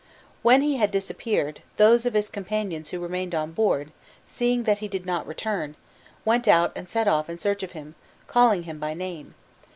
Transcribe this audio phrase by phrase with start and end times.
[0.41, 3.91] When he had disappeared, those of his companions who remained on board,
[4.27, 5.75] seeing that he did not return,
[6.25, 7.93] went out and set off in search of him,
[8.25, 9.35] calling him by name.